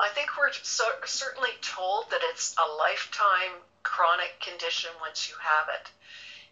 I 0.00 0.08
think 0.08 0.30
we're 0.38 0.52
so, 0.62 0.84
certainly 1.04 1.50
told 1.60 2.10
that 2.10 2.20
it's 2.30 2.54
a 2.58 2.76
lifetime 2.76 3.60
chronic 3.82 4.38
condition 4.40 4.90
once 5.00 5.28
you 5.28 5.34
have 5.40 5.68
it. 5.74 5.90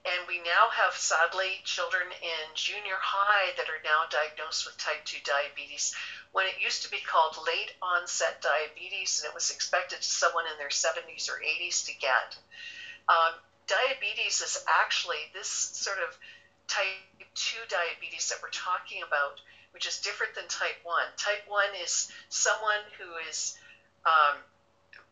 And 0.04 0.26
we 0.26 0.38
now 0.38 0.70
have, 0.72 0.94
sadly, 0.94 1.60
children 1.64 2.08
in 2.08 2.54
junior 2.54 2.96
high 2.96 3.52
that 3.56 3.68
are 3.68 3.84
now 3.84 4.08
diagnosed 4.08 4.64
with 4.64 4.78
type 4.78 5.04
2 5.04 5.18
diabetes 5.24 5.94
when 6.32 6.46
it 6.46 6.56
used 6.58 6.82
to 6.82 6.90
be 6.90 7.00
called 7.00 7.36
late 7.36 7.72
onset 7.82 8.40
diabetes 8.40 9.20
and 9.20 9.28
it 9.28 9.34
was 9.34 9.50
expected 9.50 10.00
to 10.00 10.08
someone 10.08 10.46
in 10.46 10.56
their 10.56 10.72
70s 10.72 11.28
or 11.28 11.36
80s 11.44 11.84
to 11.84 11.92
get. 11.92 12.36
Um, 13.08 13.34
diabetes 13.66 14.40
is 14.40 14.56
actually 14.66 15.28
this 15.34 15.48
sort 15.48 15.98
of 15.98 16.16
type 16.66 17.28
2 17.34 17.56
diabetes 17.68 18.28
that 18.30 18.40
we're 18.40 18.48
talking 18.50 19.02
about, 19.02 19.40
which 19.72 19.86
is 19.86 19.98
different 19.98 20.34
than 20.34 20.46
type 20.48 20.80
1. 20.82 20.96
Type 21.16 21.44
1 21.46 21.74
is 21.82 22.08
someone 22.30 22.80
who 22.96 23.16
is 23.28 23.54
um, 24.06 24.38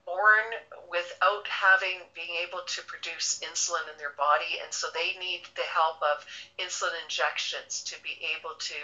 born 0.08 0.48
without 0.88 1.44
having 1.44 2.00
being 2.16 2.32
able 2.40 2.64
to 2.64 2.80
produce 2.88 3.44
insulin 3.44 3.84
in 3.92 3.96
their 4.00 4.16
body 4.16 4.56
and 4.64 4.72
so 4.72 4.88
they 4.96 5.12
need 5.20 5.44
the 5.52 5.68
help 5.68 6.00
of 6.00 6.24
insulin 6.56 6.96
injections 7.04 7.84
to 7.84 7.94
be 8.00 8.16
able 8.32 8.56
to 8.56 8.80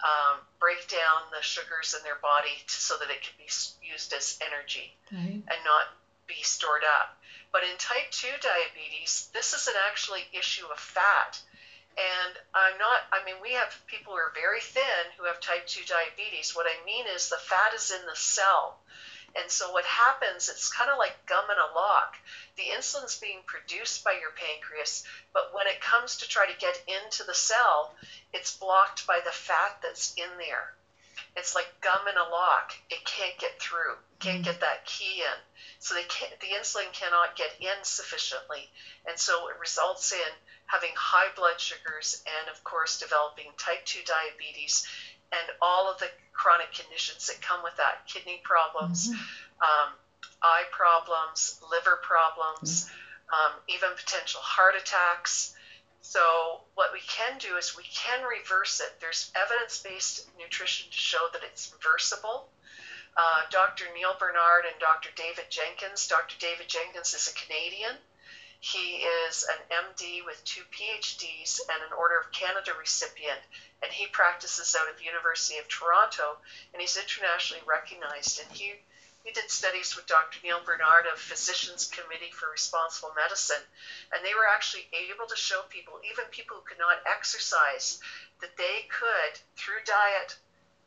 um, 0.00 0.40
break 0.60 0.80
down 0.88 1.28
the 1.28 1.44
sugars 1.44 1.96
in 1.96 2.04
their 2.04 2.20
body 2.24 2.56
to, 2.64 2.76
so 2.76 2.96
that 3.00 3.12
it 3.12 3.20
can 3.20 3.36
be 3.36 3.48
used 3.84 4.12
as 4.16 4.40
energy 4.40 4.96
right. 5.12 5.44
and 5.44 5.60
not 5.60 5.92
be 6.24 6.40
stored 6.40 6.88
up 6.88 7.20
but 7.52 7.60
in 7.60 7.76
type 7.76 8.08
2 8.16 8.40
diabetes 8.40 9.28
this 9.36 9.52
is 9.52 9.68
an 9.68 9.76
actually 9.84 10.24
issue 10.32 10.64
of 10.72 10.80
fat 10.80 11.36
and 11.96 12.36
I'm 12.52 12.76
not, 12.76 13.08
I 13.08 13.24
mean, 13.24 13.40
we 13.40 13.56
have 13.56 13.72
people 13.88 14.12
who 14.12 14.20
are 14.20 14.32
very 14.36 14.60
thin 14.60 15.04
who 15.16 15.24
have 15.24 15.40
type 15.40 15.66
2 15.66 15.80
diabetes. 15.88 16.52
What 16.52 16.68
I 16.68 16.76
mean 16.84 17.06
is 17.08 17.28
the 17.28 17.40
fat 17.40 17.72
is 17.72 17.90
in 17.90 18.04
the 18.04 18.16
cell. 18.16 18.80
And 19.38 19.50
so 19.50 19.70
what 19.72 19.84
happens, 19.84 20.48
it's 20.48 20.72
kind 20.72 20.90
of 20.90 20.98
like 20.98 21.26
gum 21.26 21.44
in 21.50 21.58
a 21.58 21.74
lock. 21.74 22.16
The 22.56 22.70
insulin's 22.74 23.18
being 23.18 23.40
produced 23.46 24.02
by 24.02 24.12
your 24.12 24.30
pancreas, 24.30 25.04
but 25.32 25.52
when 25.52 25.66
it 25.66 25.80
comes 25.80 26.16
to 26.16 26.28
try 26.28 26.46
to 26.46 26.58
get 26.58 26.82
into 26.88 27.24
the 27.24 27.34
cell, 27.34 27.94
it's 28.32 28.56
blocked 28.56 29.06
by 29.06 29.20
the 29.24 29.32
fat 29.32 29.78
that's 29.82 30.14
in 30.14 30.38
there. 30.38 30.74
It's 31.36 31.54
like 31.54 31.80
gum 31.82 32.08
in 32.08 32.16
a 32.16 32.28
lock. 32.28 32.72
It 32.88 33.04
can't 33.04 33.38
get 33.38 33.60
through. 33.60 33.96
Can't 34.20 34.40
mm. 34.40 34.44
get 34.44 34.60
that 34.60 34.86
key 34.86 35.20
in. 35.20 35.38
So 35.78 35.94
they 35.94 36.04
can't, 36.04 36.32
the 36.40 36.56
insulin 36.58 36.90
cannot 36.92 37.36
get 37.36 37.52
in 37.60 37.84
sufficiently, 37.84 38.70
and 39.06 39.18
so 39.18 39.48
it 39.48 39.60
results 39.60 40.12
in 40.12 40.32
having 40.66 40.90
high 40.96 41.32
blood 41.36 41.60
sugars 41.60 42.22
and, 42.40 42.48
of 42.48 42.64
course, 42.64 42.98
developing 42.98 43.52
type 43.56 43.84
2 43.84 44.00
diabetes 44.04 44.86
and 45.32 45.50
all 45.60 45.90
of 45.90 45.98
the 45.98 46.08
chronic 46.36 46.72
conditions 46.72 47.26
that 47.26 47.40
come 47.40 47.62
with 47.64 47.76
that 47.76 48.06
kidney 48.06 48.40
problems, 48.44 49.08
mm-hmm. 49.08 49.62
um, 49.64 49.88
eye 50.42 50.64
problems, 50.70 51.60
liver 51.72 51.98
problems, 52.02 52.84
mm-hmm. 52.84 53.34
um, 53.34 53.52
even 53.68 53.88
potential 53.96 54.40
heart 54.40 54.74
attacks. 54.76 55.54
So, 56.02 56.60
what 56.74 56.92
we 56.92 57.00
can 57.00 57.38
do 57.38 57.56
is 57.56 57.76
we 57.76 57.82
can 57.92 58.22
reverse 58.22 58.78
it. 58.80 58.94
There's 59.00 59.32
evidence 59.34 59.82
based 59.82 60.28
nutrition 60.38 60.86
to 60.90 60.96
show 60.96 61.26
that 61.32 61.42
it's 61.42 61.72
reversible. 61.74 62.46
Uh, 63.16 63.40
Dr. 63.50 63.86
Neil 63.96 64.14
Barnard 64.20 64.66
and 64.70 64.78
Dr. 64.78 65.08
David 65.16 65.46
Jenkins. 65.48 66.06
Dr. 66.06 66.36
David 66.38 66.68
Jenkins 66.68 67.14
is 67.14 67.32
a 67.32 67.34
Canadian. 67.34 67.96
He 68.60 69.04
is 69.28 69.44
an 69.44 69.58
MD 69.70 70.24
with 70.24 70.42
two 70.44 70.62
PhDs 70.70 71.60
and 71.72 71.82
an 71.82 71.92
Order 71.92 72.18
of 72.18 72.32
Canada 72.32 72.72
recipient, 72.78 73.40
and 73.82 73.92
he 73.92 74.06
practices 74.06 74.74
out 74.78 74.88
of 74.88 74.98
the 74.98 75.04
University 75.04 75.58
of 75.58 75.68
Toronto, 75.68 76.38
and 76.72 76.80
he's 76.80 76.96
internationally 76.96 77.62
recognized. 77.66 78.40
And 78.40 78.50
he 78.50 78.74
he 79.26 79.32
did 79.32 79.50
studies 79.50 79.96
with 79.96 80.06
Dr. 80.06 80.38
Neil 80.44 80.60
Barnard 80.64 81.06
of 81.12 81.18
Physicians 81.18 81.90
Committee 81.90 82.30
for 82.30 82.48
Responsible 82.48 83.10
Medicine, 83.16 83.62
and 84.12 84.24
they 84.24 84.34
were 84.34 84.46
actually 84.46 84.86
able 84.92 85.26
to 85.26 85.34
show 85.34 85.62
people, 85.68 85.98
even 86.08 86.26
people 86.30 86.58
who 86.58 86.62
could 86.62 86.78
not 86.78 87.02
exercise, 87.04 87.98
that 88.40 88.56
they 88.56 88.86
could, 88.88 89.40
through 89.56 89.82
diet, 89.84 90.36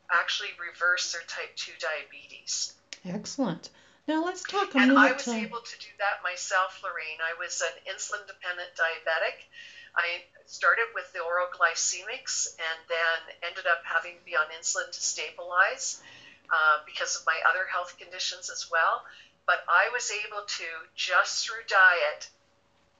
actually 0.10 0.56
reverse 0.58 1.12
their 1.12 1.24
type 1.28 1.54
2 1.58 1.74
diabetes. 1.84 2.76
Excellent. 3.04 3.70
Now 4.10 4.26
let's 4.26 4.42
talk 4.42 4.74
a 4.74 4.82
and 4.82 4.98
minute. 4.98 5.06
I 5.06 5.14
was 5.14 5.28
able 5.30 5.62
to 5.62 5.78
do 5.78 5.94
that 6.02 6.26
myself, 6.26 6.82
Lorraine. 6.82 7.22
I 7.22 7.38
was 7.38 7.62
an 7.62 7.78
insulin 7.86 8.26
dependent 8.26 8.74
diabetic. 8.74 9.46
I 9.94 10.26
started 10.50 10.90
with 10.98 11.06
the 11.14 11.22
oral 11.22 11.46
glycemics 11.54 12.58
and 12.58 12.78
then 12.90 13.38
ended 13.46 13.70
up 13.70 13.86
having 13.86 14.18
to 14.18 14.26
be 14.26 14.34
on 14.34 14.50
insulin 14.50 14.90
to 14.90 14.98
stabilize 14.98 16.02
uh, 16.50 16.82
because 16.90 17.22
of 17.22 17.26
my 17.30 17.38
other 17.46 17.70
health 17.70 18.02
conditions 18.02 18.50
as 18.50 18.66
well. 18.74 19.06
But 19.46 19.62
I 19.70 19.94
was 19.94 20.10
able 20.10 20.42
to, 20.42 20.68
just 20.98 21.46
through 21.46 21.70
diet, 21.70 22.34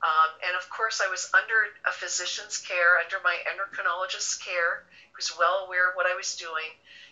um, 0.06 0.30
and 0.46 0.54
of 0.62 0.70
course, 0.70 1.02
I 1.02 1.10
was 1.10 1.26
under 1.34 1.74
a 1.90 1.92
physician's 1.92 2.62
care, 2.62 3.02
under 3.02 3.18
my 3.26 3.34
endocrinologist's 3.50 4.38
care, 4.38 4.86
who's 5.18 5.34
well 5.42 5.66
aware 5.66 5.90
of 5.90 5.98
what 5.98 6.06
I 6.06 6.14
was 6.14 6.38
doing, 6.38 6.70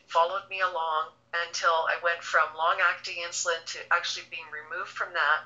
followed 0.07 0.43
me 0.49 0.61
along 0.61 1.09
until 1.47 1.69
I 1.69 1.97
went 2.03 2.23
from 2.23 2.47
long 2.57 2.77
acting 2.81 3.17
insulin 3.27 3.63
to 3.73 3.79
actually 3.91 4.25
being 4.31 4.47
removed 4.51 4.89
from 4.89 5.13
that. 5.13 5.39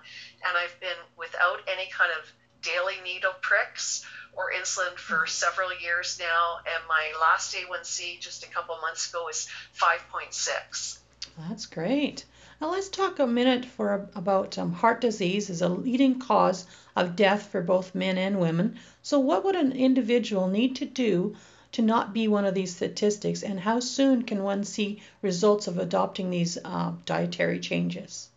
And 0.48 0.58
I've 0.58 0.80
been 0.80 0.98
without 1.18 1.62
any 1.68 1.90
kind 1.90 2.12
of 2.12 2.32
daily 2.62 3.02
needle 3.04 3.34
pricks 3.42 4.06
or 4.34 4.52
insulin 4.52 4.96
for 4.96 5.26
several 5.28 5.70
years 5.82 6.20
now. 6.20 6.60
And 6.60 6.88
my 6.88 7.12
last 7.20 7.56
A1C 7.56 8.20
just 8.20 8.44
a 8.44 8.50
couple 8.50 8.78
months 8.82 9.10
ago 9.10 9.28
is 9.28 9.48
5.6. 9.80 11.00
That's 11.38 11.66
great. 11.66 12.26
Now 12.60 12.72
let's 12.72 12.90
talk 12.90 13.18
a 13.18 13.26
minute 13.26 13.66
for 13.66 14.08
about 14.14 14.58
um, 14.58 14.72
heart 14.72 15.02
disease 15.02 15.50
as 15.50 15.62
a 15.62 15.70
leading 15.70 16.20
cause 16.20 16.68
of 16.96 17.16
death 17.16 17.48
for 17.48 17.62
both 17.62 17.96
men 17.96 18.18
and 18.20 18.40
women. 18.40 18.78
So 19.02 19.18
what 19.18 19.44
would 19.44 19.56
an 19.56 19.72
individual 19.72 20.48
need 20.48 20.76
to 20.76 20.86
do 20.86 21.36
to 21.74 21.82
not 21.82 22.14
be 22.14 22.28
one 22.28 22.46
of 22.46 22.54
these 22.54 22.76
statistics, 22.76 23.44
and 23.44 23.60
how 23.60 23.80
soon 23.80 24.24
can 24.24 24.44
one 24.44 24.64
see 24.64 25.02
results 25.22 25.68
of 25.68 25.78
adopting 25.78 26.30
these 26.30 26.58
uh, 26.64 26.92
dietary 27.06 27.60
changes? 27.60 28.30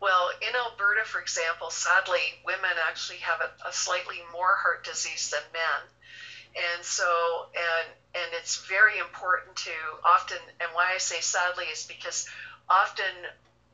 Well, 0.00 0.30
in 0.40 0.54
Alberta, 0.56 1.04
for 1.04 1.20
example, 1.20 1.70
sadly, 1.70 2.18
women 2.44 2.72
actually 2.88 3.18
have 3.18 3.40
a, 3.40 3.68
a 3.68 3.72
slightly 3.72 4.18
more 4.32 4.56
heart 4.56 4.84
disease 4.84 5.30
than 5.30 5.42
men. 5.52 5.82
And 6.74 6.84
so, 6.84 7.46
and 7.54 7.88
and 8.14 8.32
it's 8.34 8.66
very 8.66 8.98
important 8.98 9.56
to 9.56 9.70
often, 10.04 10.38
and 10.60 10.68
why 10.74 10.92
I 10.94 10.98
say 10.98 11.20
sadly 11.20 11.64
is 11.66 11.86
because 11.86 12.28
often 12.68 13.14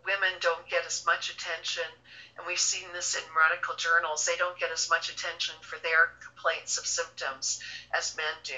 women 0.05 0.31
don't 0.41 0.69
get 0.69 0.87
as 0.87 1.05
much 1.05 1.31
attention, 1.31 1.91
and 2.37 2.47
we've 2.47 2.59
seen 2.59 2.87
this 2.93 3.17
in 3.17 3.23
medical 3.35 3.75
journals, 3.75 4.25
they 4.27 4.37
don't 4.37 4.59
get 4.61 4.71
as 4.71 4.89
much 4.89 5.11
attention 5.11 5.57
for 5.61 5.79
their 5.81 6.13
complaints 6.25 6.79
of 6.79 6.87
symptoms 6.87 7.61
as 7.93 8.17
men 8.17 8.35
do 8.45 8.55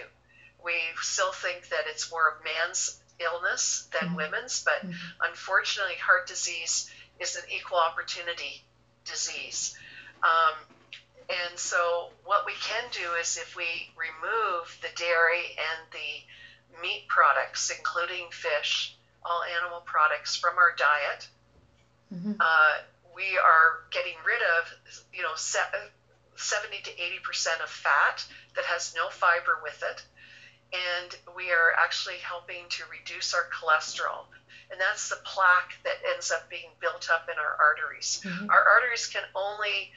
we 0.65 0.75
still 1.01 1.33
think 1.33 1.69
that 1.69 1.85
it's 1.87 2.11
more 2.11 2.29
of 2.29 2.45
man's 2.45 3.01
illness 3.21 3.89
than 3.93 4.11
mm-hmm. 4.11 4.17
women's, 4.17 4.65
but 4.65 4.85
mm-hmm. 4.85 4.93
unfortunately, 5.29 5.97
heart 5.97 6.27
disease 6.27 6.91
is 7.19 7.37
an 7.37 7.43
equal 7.55 7.79
opportunity 7.79 8.65
disease. 9.05 9.77
Um, 10.23 10.55
and 11.29 11.59
so, 11.59 12.11
what 12.25 12.47
we 12.47 12.53
can 12.61 12.85
do 12.91 13.15
is 13.21 13.37
if 13.37 13.57
we 13.57 13.65
remove 13.97 14.79
the 14.83 14.89
dairy 14.97 15.57
and 15.57 15.81
the 15.93 16.83
meat 16.83 17.07
products, 17.09 17.71
including 17.71 18.27
fish, 18.31 18.97
all 19.25 19.43
animal 19.61 19.81
products, 19.85 20.37
from 20.37 20.57
our 20.59 20.75
diet, 20.77 21.29
mm-hmm. 22.13 22.33
uh, 22.41 22.73
we 23.15 23.39
are 23.39 23.85
getting 23.91 24.17
rid 24.27 24.41
of, 24.59 24.73
you 25.13 25.23
know, 25.23 25.35
70 25.37 26.83
to 26.85 26.91
80 26.91 27.19
percent 27.23 27.61
of 27.61 27.69
fat 27.69 28.25
that 28.57 28.65
has 28.65 28.95
no 28.97 29.09
fiber 29.11 29.61
with 29.63 29.83
it 29.83 30.03
and 30.73 31.17
we 31.37 31.51
are 31.51 31.75
actually 31.79 32.19
helping 32.23 32.69
to 32.71 32.83
reduce 32.91 33.35
our 33.35 33.47
cholesterol. 33.51 34.27
And 34.71 34.81
that's 34.81 35.09
the 35.09 35.19
plaque 35.25 35.75
that 35.83 35.99
ends 36.15 36.31
up 36.31 36.49
being 36.49 36.71
built 36.81 37.11
up 37.11 37.29
in 37.29 37.39
our 37.39 37.57
arteries. 37.59 38.23
Mm-hmm. 38.25 38.51
Our 38.51 38.65
arteries 38.79 39.07
can 39.09 39.25
only 39.35 39.91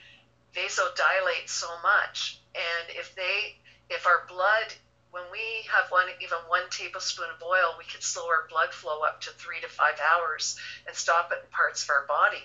vasodilate 0.56 1.48
so 1.48 1.68
much, 1.82 2.40
and 2.56 2.98
if 2.98 3.14
they, 3.16 3.58
if 3.90 4.06
our 4.06 4.26
blood, 4.28 4.74
when 5.12 5.24
we 5.32 5.66
have 5.70 5.90
one, 5.90 6.06
even 6.22 6.38
one 6.48 6.64
tablespoon 6.72 7.28
of 7.36 7.42
oil, 7.44 7.76
we 7.78 7.86
can 7.86 8.02
slow 8.02 8.26
our 8.26 8.48
blood 8.50 8.74
flow 8.74 9.02
up 9.02 9.22
to 9.22 9.30
three 9.32 9.62
to 9.62 9.68
five 9.68 9.96
hours 10.02 10.58
and 10.88 10.96
stop 10.96 11.32
it 11.32 11.42
in 11.44 11.50
parts 11.52 11.84
of 11.84 11.90
our 11.90 12.06
body. 12.08 12.44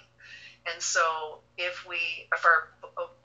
And 0.70 0.82
so, 0.82 1.38
if 1.56 1.87
we, 1.88 2.28
if 2.32 2.44
our 2.44 2.68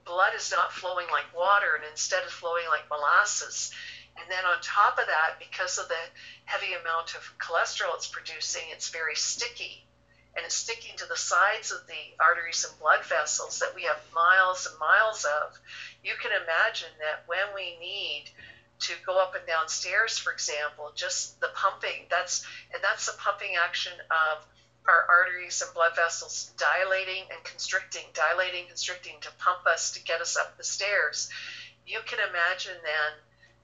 blood 0.05 0.31
is 0.36 0.51
not 0.51 0.72
flowing 0.72 1.07
like 1.12 1.25
water 1.36 1.75
and 1.75 1.83
instead 1.91 2.24
of 2.24 2.29
flowing 2.29 2.63
like 2.69 2.88
molasses, 2.89 3.72
and 4.17 4.29
then 4.29 4.46
on 4.46 4.62
top 4.62 5.00
of 5.00 5.08
that, 5.08 5.39
because 5.39 5.77
of 5.77 5.88
the 5.88 6.03
heavy 6.46 6.74
amount 6.74 7.15
of 7.15 7.22
cholesterol 7.39 7.96
it's 7.96 8.08
producing, 8.08 8.63
it's 8.72 8.89
very 8.89 9.15
sticky. 9.15 9.86
and 10.36 10.46
it's 10.46 10.55
sticking 10.55 10.98
to 10.98 11.05
the 11.05 11.15
sides 11.15 11.72
of 11.72 11.86
the 11.88 12.03
arteries 12.20 12.65
and 12.65 12.79
blood 12.79 13.05
vessels 13.05 13.60
that 13.60 13.75
we 13.75 13.84
have 13.84 14.01
miles 14.15 14.65
and 14.65 14.79
miles 14.79 15.25
of, 15.25 15.58
you 16.03 16.13
can 16.22 16.32
imagine 16.32 16.89
that 17.00 17.22
when 17.27 17.53
we 17.53 17.77
need 17.79 18.25
to 18.79 18.93
go 19.05 19.22
up 19.22 19.36
and 19.36 19.46
down 19.46 19.67
stairs, 19.70 20.17
for 20.17 20.32
example, 20.34 20.91
just 20.96 21.39
the 21.39 21.50
pumping, 21.53 22.08
that's 22.10 22.46
and 22.74 22.84
that's 22.84 23.05
the 23.05 23.17
pumping 23.20 23.55
action 23.55 23.93
of 24.10 24.43
our 24.88 25.05
arteries 25.08 25.62
and 25.62 25.74
blood 25.74 25.96
vessels 25.96 26.51
dilating 26.58 27.24
and 27.32 27.43
constricting, 27.43 28.03
dilating, 28.13 28.65
constricting 28.67 29.15
to 29.22 29.29
pump 29.38 29.65
us 29.65 29.91
to 29.91 30.03
get 30.03 30.20
us 30.20 30.36
up 30.36 30.58
the 30.58 30.63
stairs. 30.63 31.29
You 31.86 32.00
can 32.05 32.20
imagine 32.27 32.75
then 32.84 33.12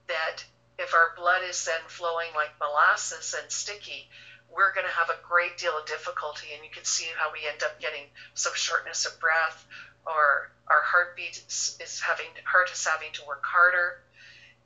that 0.10 0.44
if 0.78 0.94
our 0.94 1.14
blood 1.16 1.42
is 1.48 1.64
then 1.66 1.82
flowing 1.88 2.30
like 2.36 2.52
molasses 2.60 3.36
and 3.40 3.50
sticky, 3.52 4.10
we're 4.52 4.74
going 4.74 4.86
to 4.86 4.92
have 4.92 5.10
a 5.10 5.20
great 5.22 5.58
deal 5.58 5.78
of 5.78 5.86
difficulty. 5.86 6.48
And 6.54 6.64
you 6.64 6.72
can 6.72 6.84
see 6.84 7.08
how 7.16 7.32
we 7.32 7.48
end 7.48 7.64
up 7.64 7.80
getting 7.80 8.10
some 8.34 8.54
shortness 8.56 9.06
of 9.06 9.20
breath, 9.20 9.66
or 10.06 10.52
our 10.68 10.84
heartbeat 10.84 11.44
is, 11.48 12.02
having 12.04 12.28
heart 12.46 12.70
is 12.72 12.86
having 12.86 13.12
to 13.14 13.26
work 13.26 13.44
harder, 13.46 14.02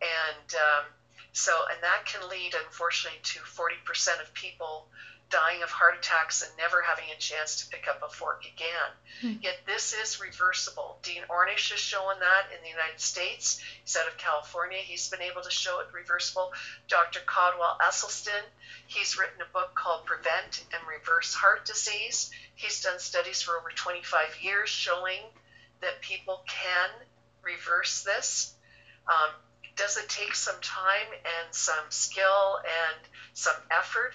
and 0.01 0.55
um, 0.55 0.85
so 1.33 1.51
and 1.71 1.81
that 1.81 2.05
can 2.05 2.27
lead, 2.29 2.55
unfortunately, 2.55 3.19
to 3.23 3.39
40% 3.39 4.21
of 4.21 4.33
people 4.33 4.87
dying 5.33 5.63
of 5.63 5.71
heart 5.71 5.97
attacks 5.97 6.43
and 6.43 6.51
never 6.59 6.79
having 6.83 7.09
a 7.09 7.17
chance 7.17 7.57
to 7.57 7.69
pick 7.73 7.87
up 7.87 8.03
a 8.05 8.13
fork 8.13 8.45
again. 8.45 8.91
Mm. 9.23 9.43
Yet 9.43 9.65
this 9.65 9.91
is 9.93 10.21
reversible. 10.21 10.99
Dean 11.01 11.23
Ornish 11.27 11.71
has 11.71 11.79
shown 11.79 12.19
that 12.19 12.53
in 12.53 12.61
the 12.61 12.69
United 12.69 13.01
States. 13.01 13.59
He's 13.83 13.97
out 13.97 14.07
of 14.07 14.19
California. 14.19 14.77
He's 14.77 15.09
been 15.09 15.23
able 15.23 15.41
to 15.41 15.49
show 15.49 15.79
it 15.79 15.87
reversible. 15.91 16.53
Dr. 16.87 17.19
Caldwell 17.25 17.79
Esselstyn, 17.81 18.45
he's 18.85 19.17
written 19.17 19.41
a 19.41 19.51
book 19.51 19.73
called 19.73 20.05
Prevent 20.05 20.65
and 20.71 20.87
Reverse 20.87 21.33
Heart 21.33 21.65
Disease. 21.65 22.29
He's 22.53 22.83
done 22.83 22.99
studies 22.99 23.41
for 23.41 23.57
over 23.57 23.71
25 23.73 24.37
years 24.39 24.69
showing 24.69 25.25
that 25.81 25.99
people 26.01 26.43
can 26.45 26.89
reverse 27.41 28.03
this. 28.03 28.53
Um, 29.07 29.31
does 29.75 29.97
it 29.97 30.07
take 30.09 30.35
some 30.35 30.61
time 30.61 31.09
and 31.11 31.55
some 31.55 31.89
skill 31.89 32.59
and 32.63 33.01
some 33.33 33.57
effort? 33.71 34.13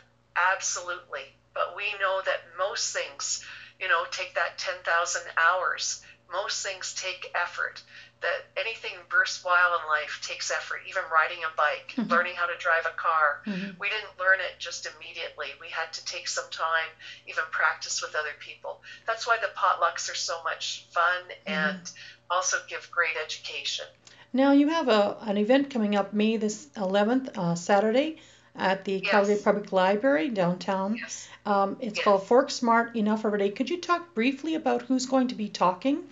Absolutely. 0.52 1.35
But 1.54 1.75
we 1.76 1.85
know 2.00 2.23
that 2.25 2.40
most 2.57 2.95
things, 2.95 3.45
you 3.80 3.88
know, 3.88 4.04
take 4.11 4.35
that 4.35 4.59
10,000 4.59 5.23
hours. 5.37 6.02
Most 6.30 6.64
things 6.64 6.95
take 6.95 7.32
effort. 7.34 7.82
That 8.21 8.47
anything 8.56 8.93
worthwhile 9.12 9.78
in 9.80 9.89
life 9.89 10.21
takes 10.23 10.50
effort. 10.50 10.80
Even 10.89 11.02
riding 11.12 11.39
a 11.45 11.56
bike, 11.56 11.95
mm-hmm. 11.97 12.10
learning 12.10 12.34
how 12.36 12.47
to 12.47 12.56
drive 12.58 12.86
a 12.86 12.97
car. 12.97 13.43
Mm-hmm. 13.47 13.78
We 13.80 13.89
didn't 13.89 14.19
learn 14.19 14.39
it 14.41 14.58
just 14.58 14.86
immediately. 14.86 15.47
We 15.60 15.69
had 15.71 15.93
to 15.95 16.04
take 16.04 16.28
some 16.28 16.49
time, 16.50 16.91
even 17.26 17.45
practice 17.50 18.02
with 18.02 18.15
other 18.15 18.36
people. 18.39 18.82
That's 19.06 19.26
why 19.26 19.39
the 19.41 19.50
potlucks 19.56 20.10
are 20.10 20.17
so 20.17 20.43
much 20.45 20.86
fun 20.91 21.23
mm-hmm. 21.30 21.52
and 21.52 21.91
also 22.30 22.58
give 22.69 22.91
great 22.91 23.17
education. 23.25 23.86
Now 24.32 24.52
you 24.52 24.69
have 24.69 24.89
a 24.89 25.17
an 25.23 25.39
event 25.39 25.71
coming 25.71 25.97
up 25.97 26.12
May 26.12 26.36
this 26.36 26.67
11th, 26.76 27.39
uh, 27.39 27.54
Saturday 27.54 28.19
at 28.54 28.84
the 28.84 28.95
yes. 28.95 29.11
Calgary 29.11 29.37
Public 29.37 29.73
Library 29.73 30.28
downtown. 30.30 30.97
Yes. 30.97 31.28
Um, 31.47 31.76
it's 31.80 31.97
yes. 31.97 32.04
called 32.04 32.26
Fork 32.26 32.50
Smart 32.50 32.97
Enough 32.97 33.23
Day. 33.39 33.50
Could 33.50 33.71
you 33.71 33.80
talk 33.80 34.15
briefly 34.15 34.54
about 34.54 34.82
who's 34.82 35.06
going 35.06 35.28
to 35.28 35.34
be 35.34 35.49
talking? 35.49 36.04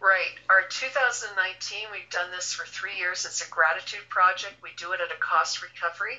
Right. 0.00 0.34
Our 0.48 0.62
2019, 0.68 1.78
we've 1.92 2.10
done 2.10 2.30
this 2.30 2.52
for 2.52 2.66
three 2.66 2.96
years. 2.98 3.24
It's 3.24 3.46
a 3.46 3.50
gratitude 3.50 4.08
project. 4.08 4.54
We 4.62 4.70
do 4.76 4.92
it 4.92 5.00
at 5.00 5.10
a 5.10 5.20
cost 5.20 5.62
recovery. 5.62 6.18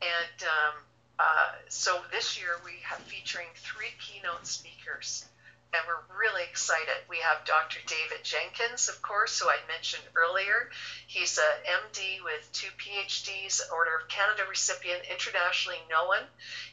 And 0.00 0.42
um, 0.42 0.74
uh, 1.18 1.50
so 1.68 1.98
this 2.12 2.38
year 2.38 2.50
we 2.64 2.72
have 2.82 2.98
featuring 2.98 3.46
three 3.56 3.90
keynote 4.00 4.46
speakers 4.46 5.24
and 5.72 5.82
we're 5.86 6.16
really 6.16 6.44
excited. 6.44 6.96
We 7.08 7.18
have 7.18 7.44
Dr. 7.44 7.80
David 7.86 8.24
Jenkins, 8.24 8.88
of 8.88 9.02
course, 9.02 9.38
who 9.38 9.48
I 9.48 9.58
mentioned 9.68 10.02
earlier. 10.16 10.70
He's 11.06 11.38
a 11.38 11.50
MD 11.68 12.24
with 12.24 12.48
two 12.52 12.72
PhDs, 12.78 13.60
Order 13.72 13.96
of 14.00 14.08
Canada 14.08 14.44
recipient, 14.48 15.04
internationally 15.10 15.80
known. 15.90 16.24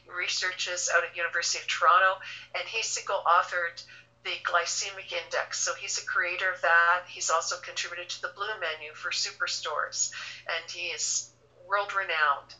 He 0.04 0.10
researches 0.10 0.88
out 0.94 1.04
at 1.04 1.16
University 1.16 1.60
of 1.60 1.68
Toronto, 1.68 2.20
and 2.54 2.66
he's 2.66 2.86
single-authored 2.86 3.84
the 4.24 4.32
glycemic 4.42 5.12
index. 5.12 5.58
So 5.60 5.74
he's 5.74 5.98
a 5.98 6.06
creator 6.06 6.50
of 6.50 6.62
that. 6.62 7.04
He's 7.06 7.30
also 7.30 7.56
contributed 7.62 8.08
to 8.10 8.22
the 8.22 8.32
Blue 8.34 8.58
Menu 8.60 8.92
for 8.94 9.10
superstores, 9.10 10.10
and 10.48 10.70
he 10.70 10.88
is 10.88 11.30
world 11.68 11.92
renowned. 11.94 12.54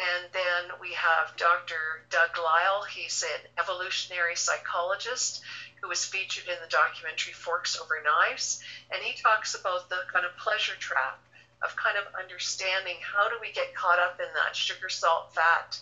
And 0.00 0.32
then 0.32 0.80
we 0.80 0.94
have 0.94 1.36
Dr. 1.36 2.06
Doug 2.08 2.30
Lisle. 2.38 2.84
He's 2.88 3.22
an 3.22 3.50
evolutionary 3.58 4.34
psychologist 4.34 5.42
who 5.82 5.88
was 5.88 6.04
featured 6.04 6.48
in 6.48 6.56
the 6.62 6.70
documentary 6.70 7.34
Forks 7.34 7.78
Over 7.78 8.00
Knives. 8.02 8.62
And 8.90 9.02
he 9.02 9.20
talks 9.20 9.54
about 9.54 9.90
the 9.90 10.00
kind 10.12 10.24
of 10.24 10.36
pleasure 10.38 10.76
trap 10.78 11.20
of 11.62 11.76
kind 11.76 11.98
of 11.98 12.04
understanding 12.14 12.96
how 13.02 13.28
do 13.28 13.36
we 13.40 13.52
get 13.52 13.74
caught 13.74 13.98
up 13.98 14.18
in 14.18 14.28
that 14.34 14.56
sugar, 14.56 14.88
salt, 14.88 15.34
fat 15.34 15.78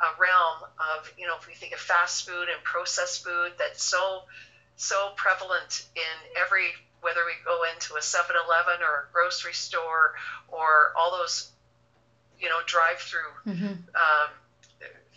uh, 0.00 0.12
realm 0.18 0.64
of, 0.80 1.12
you 1.18 1.26
know, 1.26 1.36
if 1.36 1.46
we 1.46 1.54
think 1.54 1.74
of 1.74 1.80
fast 1.80 2.26
food 2.26 2.48
and 2.48 2.62
processed 2.64 3.22
food 3.22 3.52
that's 3.58 3.82
so, 3.82 4.22
so 4.76 5.12
prevalent 5.16 5.84
in 5.94 6.40
every, 6.40 6.72
whether 7.02 7.20
we 7.26 7.32
go 7.44 7.64
into 7.74 7.96
a 7.96 8.02
7 8.02 8.34
Eleven 8.34 8.80
or 8.82 9.08
a 9.08 9.12
grocery 9.12 9.52
store 9.52 10.14
or 10.48 10.92
all 10.96 11.18
those, 11.18 11.52
know, 12.60 12.66
drive 12.66 13.00
through. 13.00 13.52
Mm-hmm. 13.52 13.72
Um, 13.96 14.30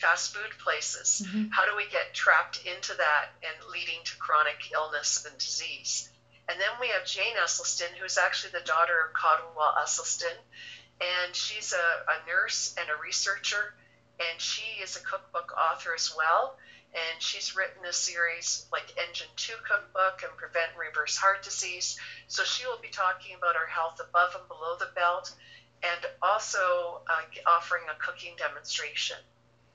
fast 0.03 0.35
food 0.35 0.51
places. 0.59 1.23
Mm-hmm. 1.25 1.49
How 1.51 1.65
do 1.65 1.75
we 1.77 1.85
get 1.91 2.13
trapped 2.13 2.59
into 2.65 2.93
that 2.97 3.31
and 3.43 3.71
leading 3.71 4.03
to 4.03 4.17
chronic 4.17 4.71
illness 4.73 5.25
and 5.29 5.37
disease? 5.37 6.09
And 6.49 6.59
then 6.59 6.75
we 6.81 6.89
have 6.89 7.05
Jane 7.05 7.39
Esselstyn, 7.41 7.95
who's 7.99 8.17
actually 8.17 8.51
the 8.51 8.65
daughter 8.65 8.93
of 9.07 9.13
Caldwell 9.13 9.75
Esselstyn, 9.79 10.35
and 10.99 11.33
she's 11.33 11.71
a, 11.71 12.11
a 12.11 12.27
nurse 12.27 12.75
and 12.77 12.89
a 12.89 13.01
researcher, 13.01 13.73
and 14.19 14.41
she 14.41 14.83
is 14.83 14.97
a 14.97 15.03
cookbook 15.03 15.53
author 15.55 15.93
as 15.95 16.13
well. 16.15 16.57
And 16.93 17.21
she's 17.23 17.55
written 17.55 17.83
a 17.89 17.93
series 17.93 18.67
like 18.71 18.93
Engine 19.07 19.31
2 19.35 19.53
Cookbook 19.67 20.21
and 20.21 20.37
Prevent 20.37 20.71
and 20.71 20.79
Reverse 20.79 21.17
Heart 21.17 21.41
Disease. 21.41 21.97
So 22.27 22.43
she 22.43 22.67
will 22.67 22.77
be 22.77 22.89
talking 22.89 23.35
about 23.35 23.55
our 23.55 23.65
health 23.65 23.99
above 23.99 24.35
and 24.37 24.47
below 24.47 24.75
the 24.77 24.93
belt 24.93 25.33
and 25.83 26.05
also 26.21 27.01
uh, 27.07 27.21
offering 27.45 27.83
a 27.91 27.95
cooking 28.03 28.33
demonstration. 28.37 29.17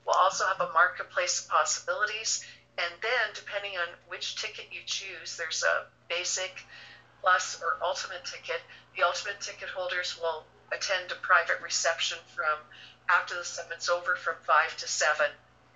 We'll 0.07 0.17
also 0.17 0.47
have 0.47 0.61
a 0.61 0.73
marketplace 0.73 1.43
of 1.45 1.49
possibilities. 1.49 2.45
And 2.79 2.93
then, 3.03 3.35
depending 3.35 3.73
on 3.77 3.89
which 4.07 4.41
ticket 4.41 4.67
you 4.71 4.81
choose, 4.87 5.37
there's 5.37 5.63
a 5.65 5.87
basic, 6.09 6.65
plus, 7.21 7.61
or 7.61 7.77
ultimate 7.83 8.25
ticket. 8.25 8.61
The 8.97 9.03
ultimate 9.03 9.41
ticket 9.41 9.69
holders 9.69 10.19
will 10.21 10.45
attend 10.73 11.11
a 11.13 11.17
private 11.17 11.61
reception 11.61 12.19
from 12.35 12.59
after 13.11 13.35
the 13.35 13.45
summit's 13.45 13.89
over 13.89 14.17
from 14.17 14.37
5 14.47 14.77
to 14.79 14.89
7 14.89 15.27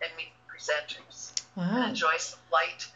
and 0.02 0.10
meet 0.16 0.32
presenters 0.48 1.32
wow. 1.56 1.64
and 1.70 1.90
enjoy 1.90 2.16
some 2.18 2.38
light 2.52 2.86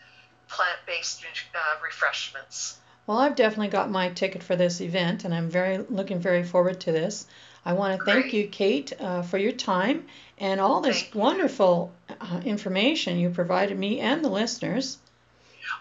plant 0.48 0.78
based 0.86 1.24
uh, 1.54 1.58
refreshments. 1.82 2.78
Well, 3.06 3.18
I've 3.18 3.36
definitely 3.36 3.68
got 3.68 3.90
my 3.90 4.10
ticket 4.10 4.42
for 4.42 4.56
this 4.56 4.80
event, 4.80 5.24
and 5.24 5.32
I'm 5.32 5.48
very 5.48 5.78
looking 5.78 6.18
very 6.18 6.42
forward 6.42 6.80
to 6.80 6.92
this. 6.92 7.26
I 7.64 7.72
want 7.72 7.98
to 7.98 8.04
thank 8.04 8.32
you, 8.32 8.48
Kate, 8.48 8.92
uh, 9.00 9.22
for 9.22 9.38
your 9.38 9.52
time 9.52 10.06
and 10.38 10.60
all 10.60 10.80
this 10.80 11.04
wonderful 11.14 11.92
uh, 12.20 12.40
information 12.44 13.18
you 13.18 13.30
provided 13.30 13.78
me 13.78 14.00
and 14.00 14.24
the 14.24 14.28
listeners. 14.28 14.98